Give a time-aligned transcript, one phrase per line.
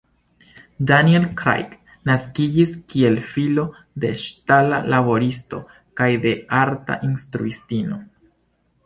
[0.91, 1.73] Daniel Craig
[2.11, 3.65] naskiĝis kiel filo
[4.05, 5.61] de ŝtala laboristo
[6.01, 8.01] kaj de arta instruistino.